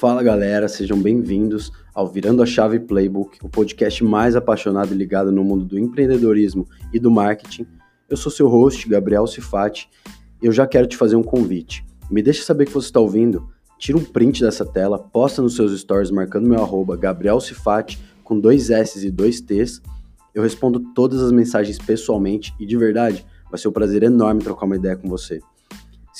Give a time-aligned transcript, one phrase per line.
[0.00, 5.30] Fala galera, sejam bem-vindos ao Virando a Chave Playbook, o podcast mais apaixonado e ligado
[5.30, 7.66] no mundo do empreendedorismo e do marketing.
[8.08, 9.90] Eu sou seu host, Gabriel Cifati,
[10.42, 11.84] e eu já quero te fazer um convite.
[12.10, 13.46] Me deixa saber que você está ouvindo,
[13.78, 18.40] tira um print dessa tela, posta nos seus stories marcando meu arroba Gabriel Cifati com
[18.40, 19.82] dois S e dois T's.
[20.34, 24.64] Eu respondo todas as mensagens pessoalmente e de verdade, vai ser um prazer enorme trocar
[24.64, 25.40] uma ideia com você.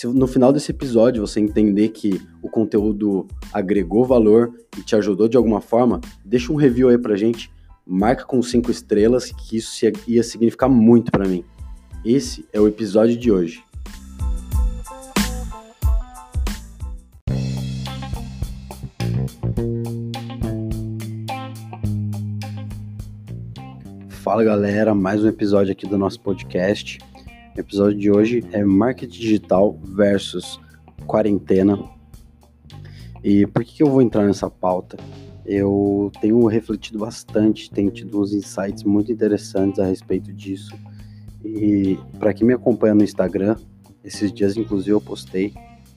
[0.01, 5.29] Se no final desse episódio você entender que o conteúdo agregou valor e te ajudou
[5.29, 7.53] de alguma forma, deixa um review aí pra gente,
[7.87, 9.71] marca com cinco estrelas, que isso
[10.09, 11.45] ia significar muito para mim.
[12.03, 13.63] Esse é o episódio de hoje.
[24.09, 26.99] Fala galera, mais um episódio aqui do nosso podcast.
[27.57, 30.61] O episódio de hoje é marketing digital versus
[31.05, 31.79] quarentena.
[33.25, 34.97] E por que, eu vou entrar nessa pauta?
[35.45, 40.73] Eu tenho refletido bastante, tenho tido uns insights muito interessantes a respeito disso.
[41.45, 43.57] E para quem me acompanha no Instagram,
[44.05, 45.53] esses dias inclusive eu postei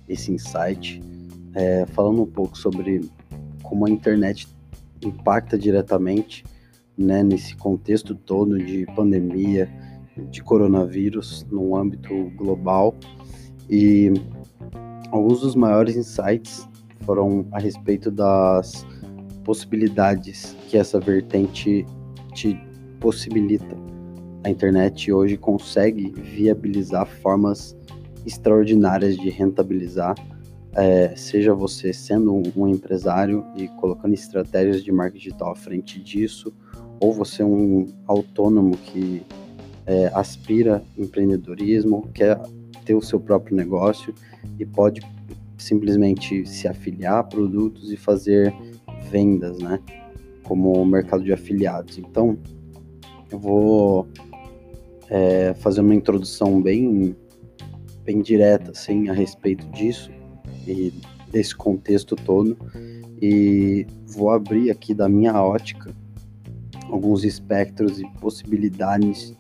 [0.09, 1.01] esse insight
[1.53, 3.01] é, falando um pouco sobre
[3.61, 4.47] como a internet
[5.05, 6.43] impacta diretamente
[6.97, 9.69] né, nesse contexto todo de pandemia,
[10.30, 12.95] de coronavírus no âmbito global
[13.69, 14.11] e
[15.11, 16.67] alguns dos maiores insights
[17.06, 18.86] foram a respeito das
[19.44, 21.86] possibilidades que essa vertente
[22.34, 22.58] te
[23.00, 23.75] possibilita.
[24.44, 27.75] A internet hoje consegue viabilizar formas
[28.25, 30.16] extraordinárias de rentabilizar,
[30.75, 36.53] é, seja você sendo um, empresário e colocando estratégias de marketing digital à frente disso,
[37.00, 39.23] ou você um autônomo que
[39.85, 42.39] é, aspira empreendedorismo, quer
[42.85, 44.13] ter o seu próprio negócio
[44.59, 45.01] e pode
[45.57, 48.53] simplesmente se afiliar a produtos e fazer
[49.09, 49.79] vendas, né?
[50.43, 51.97] Como o mercado de afiliados.
[51.97, 52.38] Então,
[53.31, 54.07] eu vou
[55.09, 57.16] é, fazer uma introdução bem,
[58.03, 60.11] bem direta, assim, a respeito disso
[60.67, 60.93] e
[61.31, 62.57] desse contexto todo.
[63.22, 65.91] E vou abrir aqui da minha ótica
[66.89, 69.33] alguns espectros e possibilidades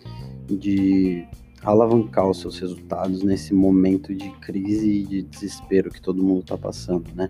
[0.49, 1.25] de
[1.63, 6.57] alavancar os seus resultados nesse momento de crise e de desespero que todo mundo está
[6.57, 7.29] passando, né?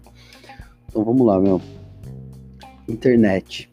[0.88, 1.62] Então vamos lá, meu.
[2.88, 3.72] Internet.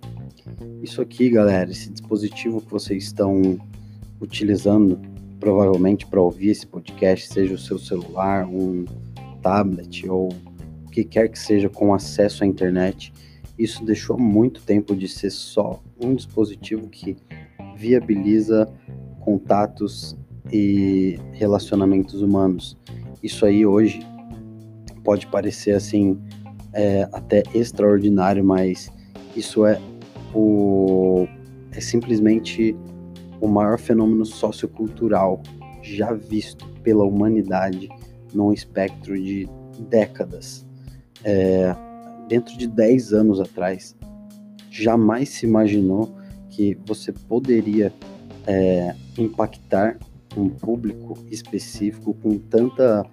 [0.83, 3.59] Isso aqui, galera, esse dispositivo que vocês estão
[4.21, 5.01] utilizando
[5.39, 8.85] provavelmente para ouvir esse podcast, seja o seu celular, um
[9.41, 10.29] tablet ou
[10.87, 13.13] o que quer que seja com acesso à internet,
[13.59, 17.17] isso deixou muito tempo de ser só um dispositivo que
[17.77, 18.69] viabiliza
[19.31, 20.17] contatos
[20.53, 22.77] e relacionamentos humanos.
[23.23, 24.01] Isso aí hoje
[25.05, 26.19] pode parecer assim
[26.73, 28.91] é, até extraordinário, mas
[29.37, 29.81] isso é
[30.35, 31.29] o
[31.73, 32.77] é simplesmente
[33.41, 35.41] o maior fenômeno sociocultural
[35.83, 37.89] já visto pela humanidade
[38.35, 39.49] num espectro de
[39.89, 40.67] décadas.
[41.23, 41.75] É,
[42.29, 43.97] dentro de 10 anos atrás,
[44.69, 46.13] jamais se imaginou
[46.49, 47.93] que você poderia
[48.47, 49.99] é, impactar
[50.37, 53.05] um público específico com tanta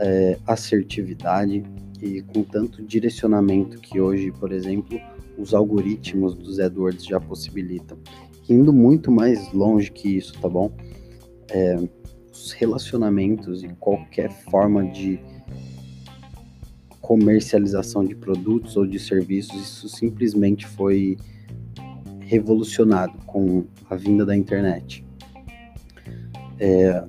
[0.00, 1.64] é, assertividade
[2.00, 5.00] e com tanto direcionamento que hoje, por exemplo,
[5.38, 7.98] os algoritmos dos AdWords já possibilitam.
[8.48, 10.70] Indo muito mais longe que isso, tá bom?
[11.48, 11.76] É,
[12.32, 15.20] os relacionamentos e qualquer forma de
[17.00, 21.18] comercialização de produtos ou de serviços, isso simplesmente foi
[22.32, 25.04] revolucionado com a vinda da internet.
[26.58, 27.04] É,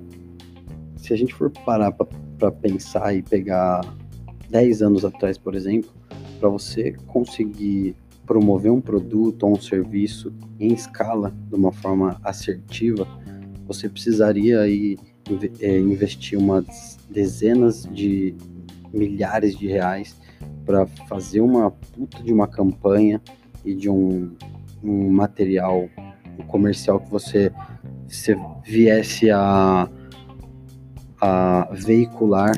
[0.96, 3.80] se a gente for parar para pensar e pegar
[4.50, 5.90] 10 anos atrás, por exemplo,
[6.38, 7.96] para você conseguir
[8.26, 10.30] promover um produto ou um serviço
[10.60, 13.08] em escala de uma forma assertiva,
[13.66, 14.98] você precisaria aí
[15.58, 18.34] é, investir umas dezenas de
[18.92, 20.20] milhares de reais
[20.66, 23.22] para fazer uma puta de uma campanha
[23.64, 24.30] e de um
[24.84, 25.88] um material
[26.48, 27.50] comercial que você,
[28.06, 29.88] você viesse a,
[31.20, 32.52] a veicular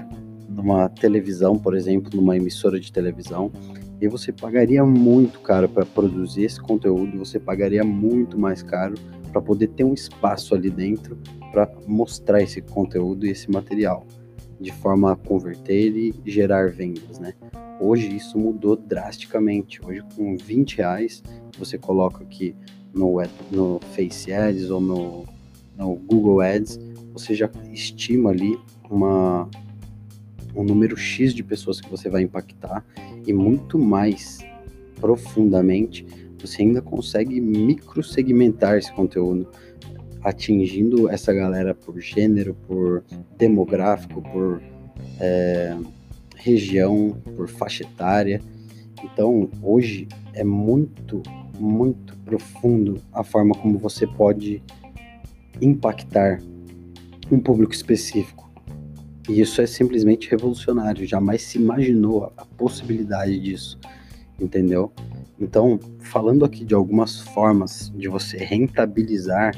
[0.49, 3.53] numa televisão, por exemplo, numa emissora de televisão,
[4.01, 8.95] e você pagaria muito caro para produzir esse conteúdo, você pagaria muito mais caro
[9.33, 11.19] para poder ter um espaço ali dentro
[11.53, 14.07] para mostrar esse conteúdo e esse material,
[14.61, 17.35] de forma a converter e gerar vendas, né?
[17.81, 19.85] Hoje isso mudou drasticamente.
[19.85, 21.23] Hoje com 20 reais
[21.59, 22.55] você coloca aqui
[22.93, 25.25] no, no Face Ads ou no,
[25.77, 26.81] no Google Ads,
[27.13, 28.59] você já estima ali
[28.91, 29.49] uma,
[30.55, 32.85] um número X de pessoas que você vai impactar
[33.27, 34.39] e muito mais
[35.01, 36.07] profundamente,
[36.39, 39.47] você ainda consegue microsegmentar esse conteúdo,
[40.27, 43.05] atingindo essa galera por gênero, por
[43.39, 44.61] demográfico, por
[45.21, 45.77] é,
[46.35, 48.41] região, por faixa etária.
[49.05, 51.23] Então, hoje é muito,
[51.61, 54.61] muito profundo a forma como você pode
[55.63, 56.43] impactar
[57.31, 58.51] um público específico.
[59.29, 63.79] E isso é simplesmente revolucionário, jamais se imaginou a possibilidade disso,
[64.41, 64.91] entendeu?
[65.39, 69.55] Então, falando aqui de algumas formas de você rentabilizar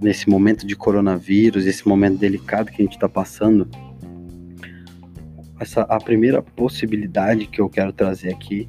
[0.00, 3.68] nesse momento de coronavírus, esse momento delicado que a gente está passando,
[5.60, 8.68] essa a primeira possibilidade que eu quero trazer aqui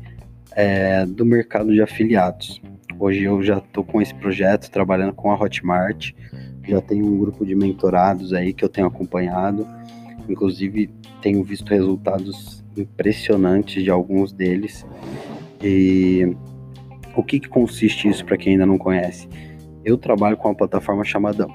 [0.52, 2.62] é do mercado de afiliados.
[2.98, 6.12] Hoje eu já estou com esse projeto trabalhando com a Hotmart,
[6.68, 9.68] já tenho um grupo de mentorados aí que eu tenho acompanhado,
[10.28, 10.90] inclusive
[11.22, 14.86] tenho visto resultados impressionantes de alguns deles.
[15.64, 16.36] E
[17.16, 19.28] o que, que consiste isso para quem ainda não conhece?
[19.84, 21.48] Eu trabalho com uma plataforma chamada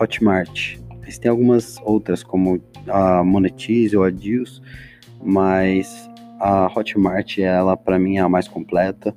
[0.00, 0.78] Hotmart.
[1.00, 4.60] Mas tem algumas outras, como a Monetize ou a Deals,
[5.22, 6.08] mas
[6.38, 9.14] a Hotmart, ela para mim é a mais completa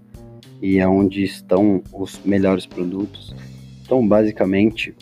[0.61, 3.35] e é onde estão os melhores produtos.
[3.83, 4.95] Então, basicamente,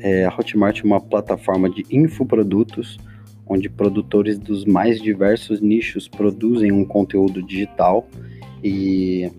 [0.00, 2.98] é, a Hotmart é uma plataforma de infoprodutos
[3.46, 8.06] onde produtores dos mais diversos nichos produzem um conteúdo digital
[8.62, 9.30] e,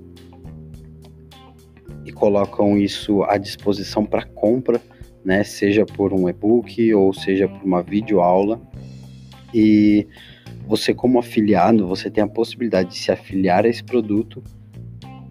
[2.19, 4.81] colocam isso à disposição para compra,
[5.24, 8.62] né, seja por um e-book ou seja por uma videoaula.
[9.54, 10.06] E
[10.68, 14.44] você como afiliado, você tem a possibilidade de se afiliar a esse produto,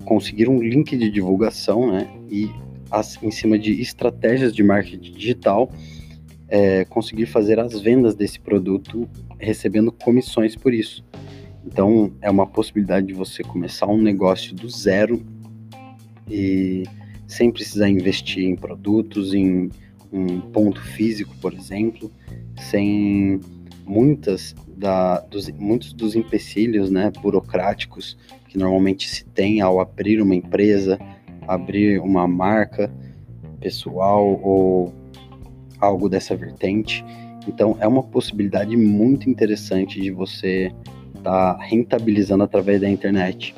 [0.05, 2.51] conseguir um link de divulgação, né, e
[3.23, 5.71] em cima de estratégias de marketing digital,
[6.49, 9.07] é, conseguir fazer as vendas desse produto
[9.39, 11.05] recebendo comissões por isso.
[11.67, 15.23] Então, é uma possibilidade de você começar um negócio do zero
[16.31, 16.85] e
[17.27, 19.71] sem precisar investir em produtos, em
[20.13, 22.11] um ponto físico, por exemplo,
[22.71, 23.41] sem
[23.85, 28.17] muitas da, dos, muitos dos empecilhos né, burocráticos
[28.49, 30.99] que normalmente se tem ao abrir uma empresa,
[31.47, 32.91] abrir uma marca
[33.61, 34.93] pessoal ou
[35.81, 37.05] algo dessa vertente.
[37.47, 40.73] Então, é uma possibilidade muito interessante de você
[41.15, 43.55] está rentabilizando através da internet.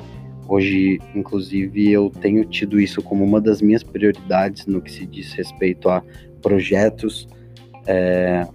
[0.51, 5.31] Hoje, inclusive, eu tenho tido isso como uma das minhas prioridades no que se diz
[5.31, 6.03] respeito a
[6.41, 7.25] projetos
[7.87, 8.45] é,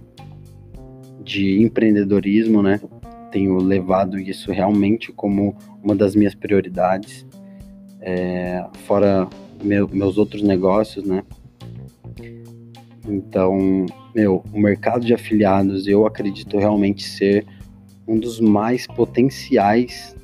[1.23, 2.79] de empreendedorismo, né?
[3.31, 7.25] Tenho levado isso realmente como uma das minhas prioridades,
[7.99, 9.27] é, fora
[9.63, 11.23] meu, meus outros negócios, né?
[13.07, 17.43] Então, meu, o mercado de afiliados eu acredito realmente ser
[18.07, 20.15] um dos mais potenciais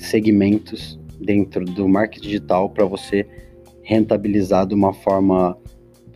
[0.00, 3.26] segmentos dentro do marketing digital para você
[3.82, 5.56] rentabilizar de uma forma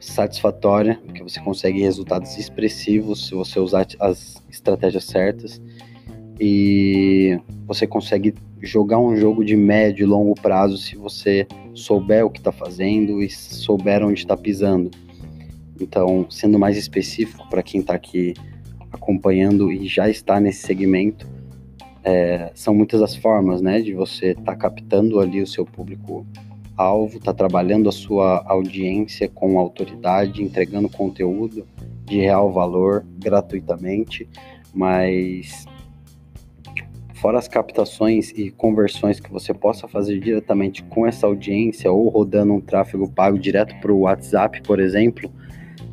[0.00, 5.60] satisfatória, porque você consegue resultados expressivos se você usar as estratégias certas
[6.40, 12.30] e você consegue jogar um jogo de médio e longo prazo se você souber o
[12.30, 14.90] que está fazendo e souber onde está pisando.
[15.80, 18.34] Então, sendo mais específico para quem está aqui
[18.92, 21.28] acompanhando e já está nesse segmento,
[22.04, 26.26] é, são muitas as formas, né, de você estar tá captando ali o seu público
[26.76, 31.66] alvo, tá trabalhando a sua audiência com autoridade, entregando conteúdo
[32.04, 34.28] de real valor gratuitamente,
[34.74, 35.64] mas
[37.14, 42.52] fora as captações e conversões que você possa fazer diretamente com essa audiência ou rodando
[42.52, 45.32] um tráfego pago direto para o WhatsApp, por exemplo,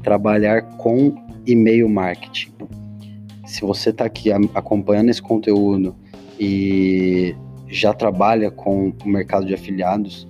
[0.03, 1.15] trabalhar com
[1.45, 2.51] e-mail marketing
[3.51, 5.93] se você está aqui acompanhando esse conteúdo
[6.39, 7.35] e
[7.67, 10.25] já trabalha com o mercado de afiliados,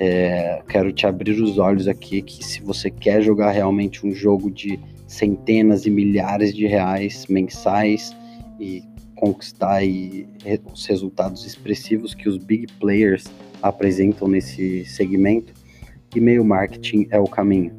[0.00, 4.50] é, quero te abrir os olhos aqui que se você quer jogar realmente um jogo
[4.50, 8.12] de centenas e milhares de reais mensais
[8.58, 8.82] e
[9.14, 10.26] conquistar aí
[10.72, 13.26] os resultados expressivos que os big players
[13.62, 15.54] apresentam nesse segmento,
[16.16, 17.72] e-mail marketing é o caminho.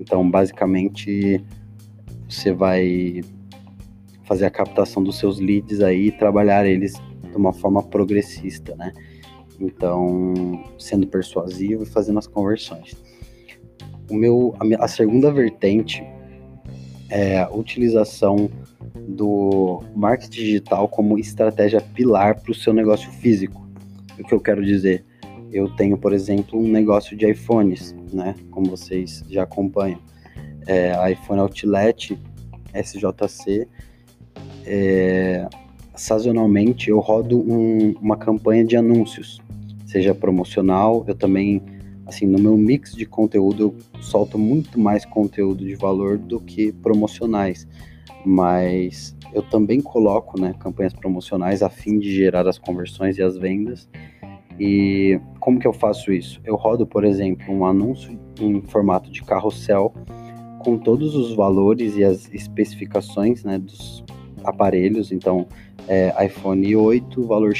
[0.00, 1.40] Então, basicamente,
[2.28, 3.22] você vai
[4.24, 8.92] fazer a captação dos seus leads aí e trabalhar eles de uma forma progressista, né?
[9.60, 10.34] Então,
[10.78, 12.94] sendo persuasivo e fazendo as conversões.
[14.10, 16.02] O meu, a, minha, a segunda vertente
[17.08, 18.50] é a utilização
[19.08, 23.66] do marketing digital como estratégia pilar para o seu negócio físico.
[24.18, 25.04] O que eu quero dizer?
[25.52, 28.34] Eu tenho, por exemplo, um negócio de iPhones, né?
[28.50, 30.00] Como vocês já acompanham.
[30.66, 32.18] É, iPhone Outlet
[32.72, 33.68] SJC
[34.66, 35.48] é,
[35.94, 39.40] sazonalmente eu rodo um, uma campanha de anúncios,
[39.86, 41.62] seja promocional, eu também,
[42.06, 46.72] assim, no meu mix de conteúdo eu solto muito mais conteúdo de valor do que
[46.72, 47.66] promocionais,
[48.24, 53.36] mas eu também coloco, né, campanhas promocionais a fim de gerar as conversões e as
[53.36, 53.88] vendas.
[54.60, 56.40] E como que eu faço isso?
[56.44, 59.92] Eu rodo, por exemplo, um anúncio em formato de carrossel
[60.58, 64.04] com todos os valores e as especificações né, dos
[64.44, 65.12] aparelhos.
[65.12, 65.46] Então,
[65.88, 67.52] é, iPhone 8, valor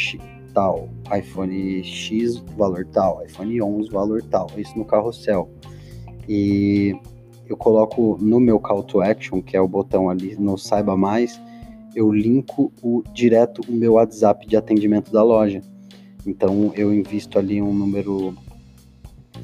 [0.53, 4.49] tal, iPhone X, valor tal, iPhone 11, valor tal.
[4.57, 5.51] Isso no carrossel.
[6.29, 6.95] E
[7.49, 11.41] eu coloco no meu call to action, que é o botão ali no Saiba Mais,
[11.95, 15.61] eu linko o, direto o meu WhatsApp de atendimento da loja.
[16.27, 18.35] Então eu invisto ali um número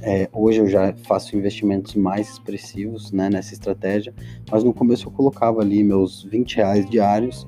[0.03, 4.15] é, hoje eu já faço investimentos mais expressivos né, nessa estratégia,
[4.51, 7.47] mas no começo eu colocava ali meus 20 reais diários,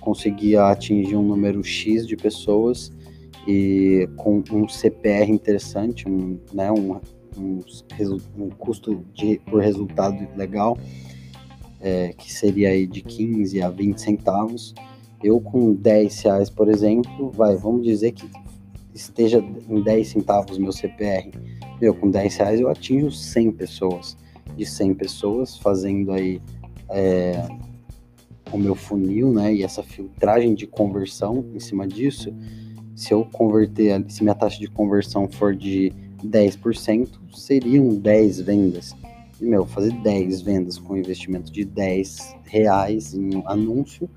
[0.00, 2.92] conseguia atingir um número X de pessoas
[3.46, 7.00] e com um CPR interessante, um, né, um,
[7.36, 7.60] um,
[8.36, 10.78] um custo de, por resultado legal,
[11.80, 14.74] é, que seria aí de 15 a 20 centavos.
[15.22, 18.28] Eu com 10 reais, por exemplo, vai, vamos dizer que
[19.00, 19.38] esteja
[19.68, 21.30] em 10 centavos meu CPR
[21.80, 24.16] meu, com 10 reais eu atingo 100 pessoas.
[24.56, 26.40] De 100 pessoas fazendo aí
[26.90, 27.46] é,
[28.52, 29.54] o meu funil, né?
[29.54, 32.34] E essa filtragem de conversão em cima disso.
[32.96, 35.92] Se eu converter, se minha taxa de conversão for de
[36.24, 38.96] 10%, seriam 10 vendas.
[39.40, 44.10] E, meu, fazer 10 vendas com investimento de 10 reais em um anúncio,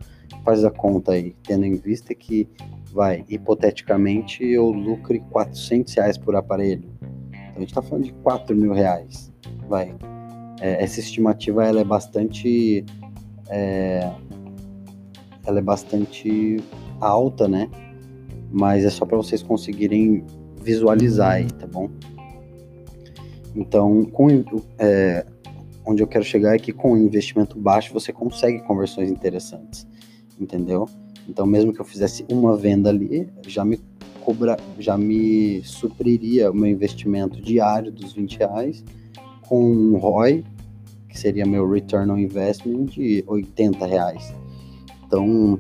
[0.44, 2.48] faz a conta aí, tendo em vista que,
[2.92, 6.90] vai, hipoteticamente, eu lucre 400 reais por aparelho
[7.52, 9.32] então a gente está falando de 4 mil reais.
[9.68, 9.96] Vai.
[10.60, 12.86] É, essa estimativa ela é bastante.
[13.50, 14.12] É,
[15.46, 16.58] ela é bastante
[17.00, 17.70] alta, né?
[18.52, 20.26] Mas é só para vocês conseguirem
[20.62, 21.90] visualizar aí, tá bom?
[23.56, 24.28] Então, com,
[24.78, 25.26] é,
[25.86, 29.88] onde eu quero chegar é que com investimento baixo você consegue conversões interessantes,
[30.42, 30.90] entendeu?
[31.30, 33.80] Então, mesmo que eu fizesse uma venda ali, já me
[34.26, 38.84] cobra, já me supriria o meu investimento diário dos 20 reais
[39.48, 40.44] com um ROI,
[41.08, 44.34] que seria meu Return on Investment, de 80 reais.
[45.06, 45.60] Então,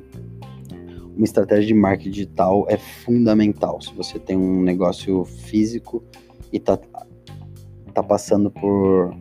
[1.15, 3.81] uma estratégia de marketing digital é fundamental.
[3.81, 6.03] Se você tem um negócio físico
[6.51, 6.79] e está
[7.93, 9.13] tá passando por,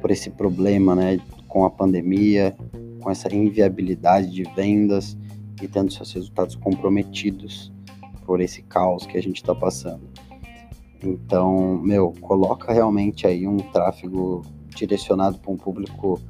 [0.00, 2.56] por esse problema, né, com a pandemia,
[3.02, 5.16] com essa inviabilidade de vendas
[5.60, 7.72] e tendo seus resultados comprometidos
[8.24, 10.08] por esse caos que a gente está passando.
[11.02, 14.42] Então, meu, coloca realmente aí um tráfego
[14.74, 16.20] direcionado para um público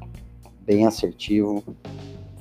[0.65, 1.63] bem assertivo,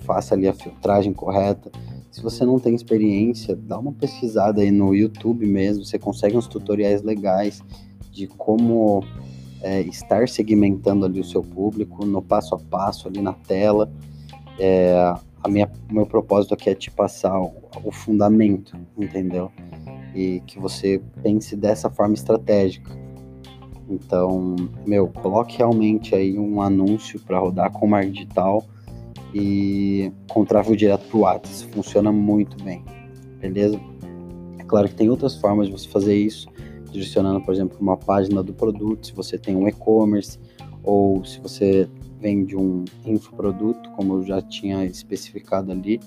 [0.06, 1.70] faça ali a filtragem correta.
[2.10, 6.48] Se você não tem experiência, dá uma pesquisada aí no YouTube mesmo, você consegue uns
[6.48, 7.62] tutoriais legais
[8.12, 9.04] de como
[9.62, 13.92] é, estar segmentando ali o seu público no passo a passo ali na tela.
[14.64, 14.94] É,
[15.44, 17.52] a minha, meu propósito aqui é te passar o,
[17.84, 19.52] o fundamento, entendeu?
[20.14, 22.92] E que você pense dessa forma estratégica.
[23.90, 28.64] Então, meu, coloque realmente aí um anúncio para rodar com marketing digital
[29.34, 31.74] e com tráfego direto para o WhatsApp.
[31.74, 32.86] Funciona muito bem,
[33.40, 33.80] beleza?
[34.60, 36.48] É claro que tem outras formas de você fazer isso,
[36.92, 40.40] direcionando, por exemplo, uma página do produto, se você tem um e-commerce,
[40.84, 41.90] ou se você
[42.22, 46.00] vende um infoproduto, como eu já tinha especificado ali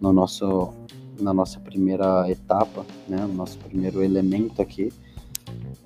[0.00, 0.72] no nosso,
[1.20, 4.92] na nossa primeira etapa, né, no nosso primeiro elemento aqui.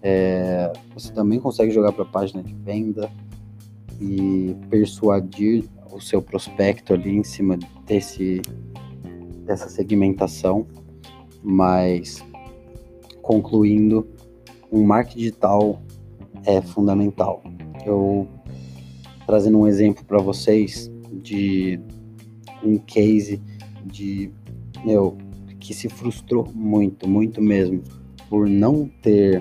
[0.02, 3.10] É, você também consegue jogar para a página de venda
[4.00, 8.42] e persuadir o seu prospecto ali em cima desse,
[9.44, 10.66] dessa segmentação,
[11.42, 12.22] mas
[13.22, 14.06] concluindo,
[14.70, 15.80] um marketing digital
[16.44, 17.42] é fundamental.
[17.84, 18.28] Eu
[19.30, 20.90] trazendo um exemplo para vocês
[21.22, 21.78] de
[22.64, 23.40] um case
[23.84, 24.28] de
[24.84, 25.16] meu
[25.60, 27.80] que se frustrou muito, muito mesmo
[28.28, 29.40] por não ter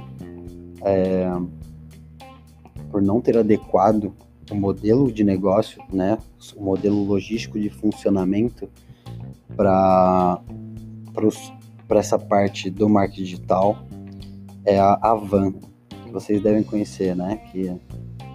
[0.84, 1.27] é,
[2.91, 4.13] por não ter adequado
[4.51, 6.19] o modelo de negócio, né,
[6.55, 8.69] o modelo logístico de funcionamento
[9.58, 10.39] para
[11.88, 13.75] para essa parte do marketing digital
[14.65, 17.75] é a Avan, que vocês devem conhecer, né, que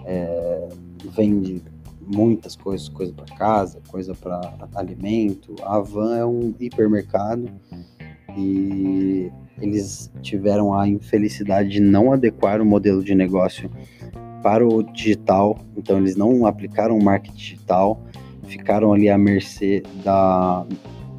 [0.05, 0.67] é,
[1.03, 1.61] vende
[2.01, 5.55] muitas coisas, coisa para casa, coisa para alimento.
[5.63, 7.49] A Van é um hipermercado
[8.37, 13.69] e eles tiveram a infelicidade de não adequar o modelo de negócio
[14.43, 18.03] para o digital, então eles não aplicaram o marketing digital,
[18.43, 20.65] ficaram ali à mercê da,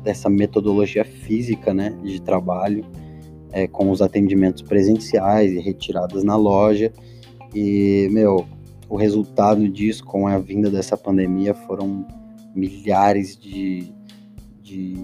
[0.05, 2.85] dessa metodologia física, né, de trabalho,
[3.51, 6.93] é, com os atendimentos presenciais e retiradas na loja.
[7.53, 8.47] E, meu,
[8.89, 12.07] o resultado disso, com a vinda dessa pandemia, foram
[12.55, 13.93] milhares de,
[14.63, 14.97] de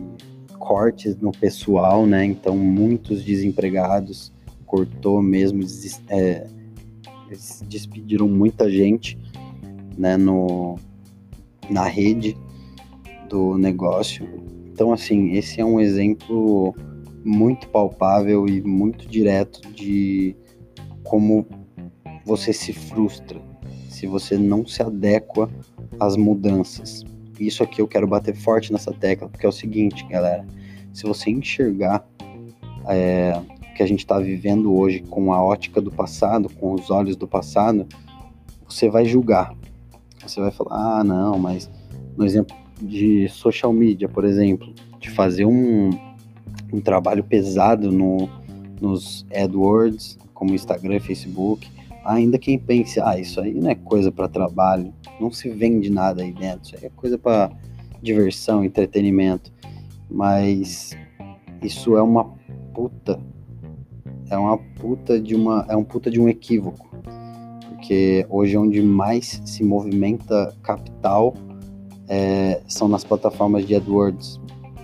[0.59, 2.25] cortes no pessoal, né?
[2.25, 4.33] Então, muitos desempregados,
[4.65, 5.63] cortou mesmo,
[6.09, 6.47] é,
[7.27, 9.19] eles despediram muita gente,
[9.99, 10.77] né, no,
[11.69, 12.37] na rede
[13.29, 14.27] do negócio.
[14.73, 16.75] Então, assim, esse é um exemplo
[17.25, 20.35] muito palpável e muito direto de
[21.03, 21.47] como
[22.25, 23.52] você se frustra
[24.03, 25.49] se você não se adequa
[26.01, 27.05] às mudanças.
[27.39, 30.45] Isso aqui eu quero bater forte nessa tecla, porque é o seguinte, galera:
[30.93, 32.05] se você enxergar
[32.89, 36.91] é, o que a gente está vivendo hoje com a ótica do passado, com os
[36.91, 37.87] olhos do passado,
[38.69, 39.55] você vai julgar.
[40.27, 41.71] Você vai falar: ah, não, mas
[42.17, 45.91] no exemplo de social media, por exemplo, de fazer um,
[46.73, 48.29] um trabalho pesado no,
[48.81, 51.71] nos AdWords, como Instagram e Facebook,
[52.05, 56.23] ainda quem pense, ah, isso aí não é coisa para trabalho, não se vende nada
[56.23, 57.51] aí dentro, isso aí é coisa para
[58.03, 59.53] diversão, entretenimento.
[60.11, 60.91] Mas
[61.63, 62.25] isso é uma
[62.75, 63.19] puta,
[64.29, 66.91] é uma puta de uma, é um puta de um equívoco,
[67.69, 71.35] porque hoje é onde mais se movimenta capital
[72.09, 74.41] é, são nas plataformas de AdWords.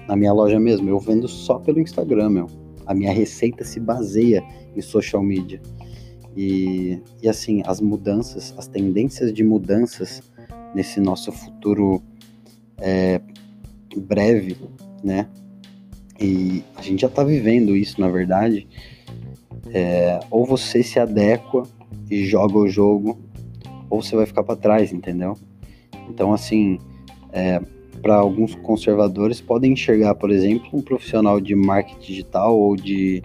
[0.06, 2.46] Na minha loja mesmo, eu vendo só pelo Instagram, meu.
[2.86, 4.42] A minha receita se baseia
[4.74, 5.60] em social media.
[6.40, 10.22] E, e assim, as mudanças, as tendências de mudanças
[10.72, 12.00] nesse nosso futuro
[12.80, 13.20] é,
[13.96, 14.56] breve,
[15.02, 15.26] né?
[16.20, 18.68] E a gente já está vivendo isso, na verdade.
[19.74, 21.64] É, ou você se adequa
[22.08, 23.18] e joga o jogo,
[23.90, 25.36] ou você vai ficar para trás, entendeu?
[26.08, 26.78] Então, assim,
[27.32, 27.60] é,
[28.00, 33.24] para alguns conservadores podem enxergar, por exemplo, um profissional de marketing digital ou de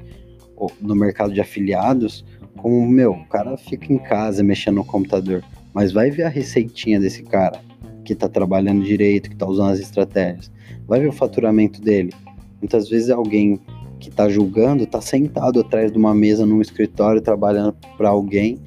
[0.56, 2.26] ou no mercado de afiliados
[2.64, 6.98] como, meu, o cara fica em casa mexendo no computador, mas vai ver a receitinha
[6.98, 7.60] desse cara
[8.06, 10.50] que tá trabalhando direito, que tá usando as estratégias.
[10.88, 12.14] Vai ver o faturamento dele.
[12.62, 13.60] Muitas vezes alguém
[14.00, 18.58] que tá julgando tá sentado atrás de uma mesa num escritório trabalhando para alguém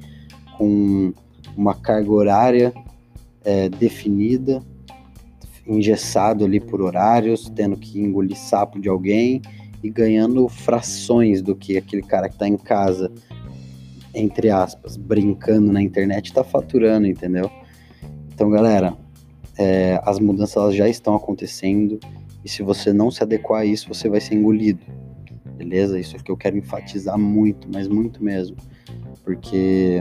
[0.59, 1.11] com
[1.55, 2.73] uma carga horária
[3.43, 4.61] é, definida,
[5.65, 9.41] engessado ali por horários, tendo que engolir sapo de alguém
[9.83, 13.11] e ganhando frações do que aquele cara que está em casa
[14.13, 17.49] entre aspas, brincando na internet, tá faturando, entendeu?
[18.33, 18.95] Então, galera,
[19.57, 21.99] é, as mudanças já estão acontecendo
[22.43, 24.85] e se você não se adequar a isso, você vai ser engolido,
[25.55, 25.99] beleza?
[25.99, 28.55] Isso é que eu quero enfatizar muito, mas muito mesmo,
[29.23, 29.99] porque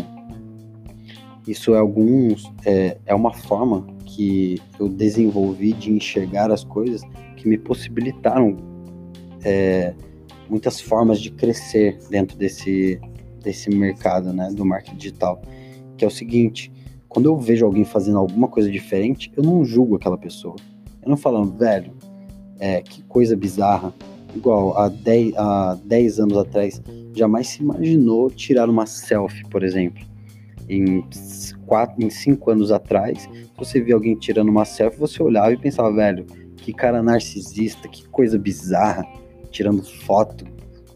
[1.47, 7.03] isso é alguns é, é uma forma que eu desenvolvi de enxergar as coisas
[7.37, 8.57] que me possibilitaram
[9.45, 9.95] é,
[10.49, 13.01] muitas formas de crescer dentro desse
[13.47, 15.41] desse mercado, né, do marketing digital,
[15.97, 16.73] que é o seguinte,
[17.09, 20.57] quando eu vejo alguém fazendo alguma coisa diferente, eu não julgo aquela pessoa.
[21.01, 21.93] Eu não falo, velho,
[22.59, 23.95] é, que coisa bizarra.
[24.35, 26.83] Igual, há 10, há 10 anos atrás,
[27.15, 30.05] jamais se imaginou tirar uma selfie, por exemplo.
[30.69, 31.05] Em
[31.65, 35.95] 4, em 5 anos atrás, você via alguém tirando uma selfie, você olhava e pensava,
[35.95, 39.07] velho, que cara narcisista, que coisa bizarra,
[39.53, 40.45] tirando foto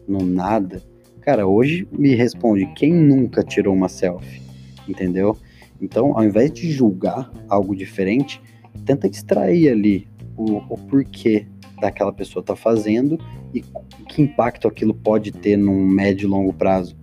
[0.09, 0.83] no nada.
[1.21, 4.41] Cara, hoje me responde quem nunca tirou uma selfie,
[4.89, 5.37] entendeu?
[5.81, 8.41] Então, ao invés de julgar algo diferente,
[8.85, 11.47] tenta extrair ali o, o porquê
[11.81, 13.19] daquela pessoa tá fazendo
[13.55, 13.63] e
[14.09, 16.97] que impacto aquilo pode ter num médio e longo prazo,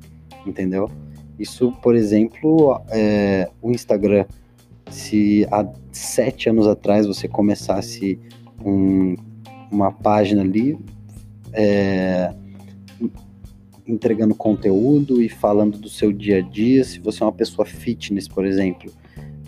[0.46, 0.90] entendeu?
[1.38, 4.26] Isso, por exemplo, é, o Instagram,
[4.90, 8.20] se há sete anos atrás você começasse
[8.64, 9.16] um,
[9.72, 10.78] uma página ali,
[11.54, 12.34] é,
[13.88, 16.84] entregando conteúdo e falando do seu dia a dia.
[16.84, 18.92] Se você é uma pessoa fitness, por exemplo,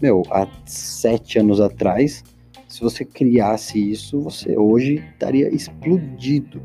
[0.01, 2.23] meu, há sete anos atrás,
[2.67, 6.61] se você criasse isso, você hoje estaria explodido,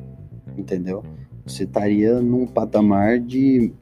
[0.56, 1.02] entendeu?
[1.46, 3.72] Você estaria num patamar de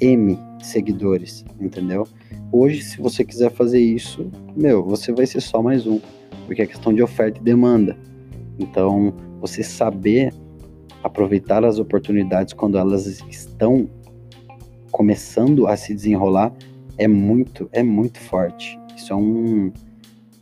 [0.00, 2.06] M seguidores, entendeu?
[2.50, 6.00] Hoje, se você quiser fazer isso, meu, você vai ser só mais um,
[6.46, 7.96] porque é questão de oferta e demanda.
[8.58, 10.34] Então, você saber
[11.02, 13.88] aproveitar as oportunidades quando elas estão
[14.90, 16.52] começando a se desenrolar
[16.98, 18.78] é muito, é muito forte.
[18.96, 19.72] Isso é um,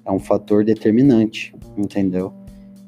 [0.05, 2.33] é um fator determinante, entendeu?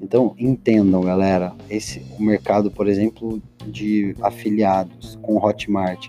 [0.00, 6.08] Então, entendam, galera, esse o mercado, por exemplo, de afiliados com Hotmart,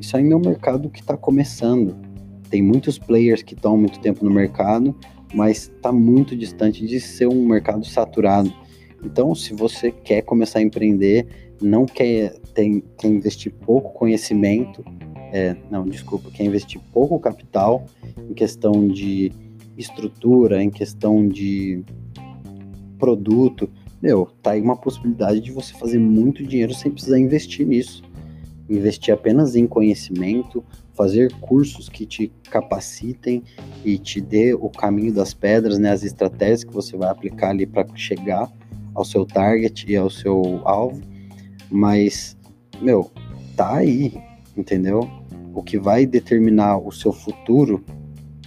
[0.00, 1.94] isso ainda é um mercado que está começando.
[2.48, 4.96] Tem muitos players que estão há muito tempo no mercado,
[5.34, 8.50] mas está muito distante de ser um mercado saturado.
[9.04, 11.26] Então, se você quer começar a empreender,
[11.60, 14.84] não quer, tem, quer investir pouco conhecimento,
[15.32, 17.84] é, não, desculpa, quer investir pouco capital
[18.30, 19.32] em questão de
[19.76, 21.84] estrutura, em questão de
[22.98, 23.68] produto,
[24.00, 28.02] meu, tá aí uma possibilidade de você fazer muito dinheiro sem precisar investir nisso.
[28.68, 30.64] Investir apenas em conhecimento,
[30.94, 33.42] fazer cursos que te capacitem
[33.84, 37.66] e te dê o caminho das pedras, né, as estratégias que você vai aplicar ali
[37.66, 38.50] para chegar
[38.94, 41.00] ao seu target e ao seu alvo.
[41.70, 42.36] Mas,
[42.80, 43.10] meu,
[43.56, 44.14] tá aí,
[44.56, 45.08] entendeu?
[45.54, 47.84] O que vai determinar o seu futuro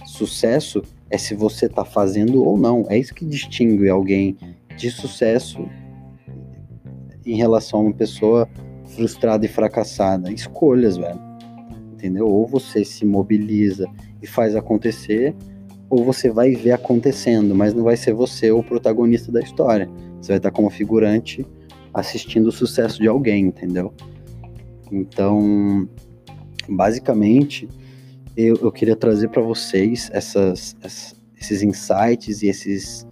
[0.04, 2.86] sucesso é se você está fazendo ou não.
[2.88, 4.36] É isso que distingue alguém
[4.76, 5.66] de sucesso
[7.24, 8.48] em relação a uma pessoa
[8.86, 10.32] frustrada e fracassada.
[10.32, 11.20] Escolhas, velho.
[11.92, 12.26] Entendeu?
[12.26, 13.86] Ou você se mobiliza
[14.22, 15.34] e faz acontecer,
[15.90, 19.88] ou você vai ver acontecendo, mas não vai ser você o protagonista da história.
[20.20, 21.46] Você vai estar como figurante
[21.92, 23.92] assistindo o sucesso de alguém, entendeu?
[24.90, 25.88] Então,
[26.68, 27.68] basicamente,
[28.36, 33.06] eu, eu queria trazer para vocês essas, essas, esses insights e esses,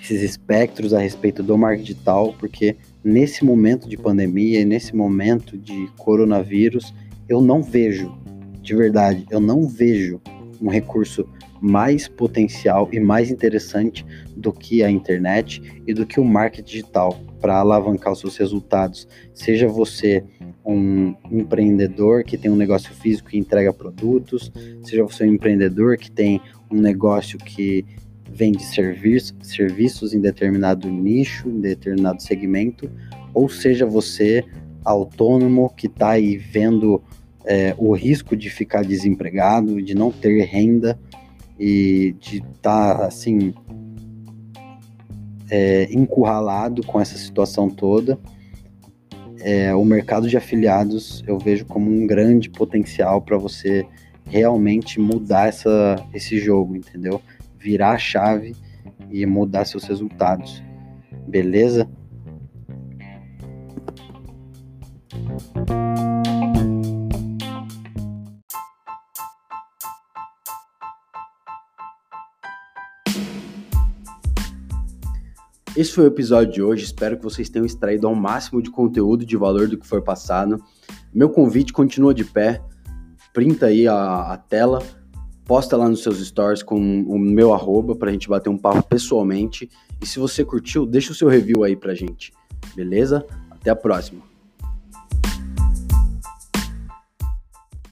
[0.00, 5.88] esses espectros a respeito do marketing digital, porque nesse momento de pandemia nesse momento de
[5.98, 6.94] coronavírus,
[7.28, 8.16] eu não vejo,
[8.62, 10.20] de verdade, eu não vejo
[10.60, 11.28] um recurso
[11.60, 14.04] mais potencial e mais interessante
[14.36, 19.08] do que a internet e do que o marketing digital para alavancar os seus resultados.
[19.34, 20.24] Seja você
[20.64, 26.10] um empreendedor que tem um negócio físico que entrega produtos, seja você um empreendedor que
[26.10, 26.40] tem
[26.70, 27.84] um negócio que
[28.30, 32.90] vende serviço, serviços em determinado nicho, em determinado segmento,
[33.32, 34.44] ou seja você
[34.84, 37.02] autônomo que está aí vendo
[37.48, 40.98] é, o risco de ficar desempregado, de não ter renda
[41.58, 43.54] e de estar tá, assim
[45.50, 48.18] é, encurralado com essa situação toda
[49.40, 53.86] é, o mercado de afiliados eu vejo como um grande potencial para você
[54.24, 57.20] realmente mudar essa, esse jogo, entendeu?
[57.58, 58.54] Virar a chave
[59.10, 60.62] e mudar seus resultados.
[61.26, 61.88] Beleza?
[75.78, 76.82] Esse foi o episódio de hoje.
[76.82, 80.60] Espero que vocês tenham extraído ao máximo de conteúdo de valor do que foi passado.
[81.14, 82.60] Meu convite continua de pé.
[83.32, 84.82] Printa aí a, a tela,
[85.44, 89.70] posta lá nos seus stories com o meu arroba pra gente bater um papo pessoalmente.
[90.02, 92.32] E se você curtiu, deixa o seu review aí pra gente.
[92.74, 93.24] Beleza?
[93.48, 94.27] Até a próxima.